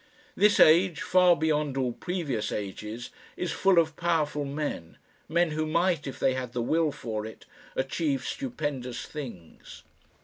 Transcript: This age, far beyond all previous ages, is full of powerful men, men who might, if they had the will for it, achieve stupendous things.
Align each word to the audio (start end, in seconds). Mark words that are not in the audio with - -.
This 0.35 0.59
age, 0.59 0.99
far 1.03 1.35
beyond 1.35 1.77
all 1.77 1.91
previous 1.91 2.51
ages, 2.51 3.11
is 3.37 3.51
full 3.51 3.77
of 3.77 3.95
powerful 3.95 4.45
men, 4.45 4.97
men 5.29 5.51
who 5.51 5.67
might, 5.67 6.07
if 6.07 6.17
they 6.17 6.33
had 6.33 6.53
the 6.53 6.61
will 6.63 6.91
for 6.91 7.23
it, 7.23 7.45
achieve 7.75 8.25
stupendous 8.25 9.05
things. 9.05 9.83